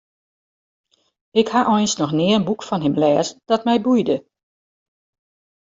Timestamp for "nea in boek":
2.17-2.61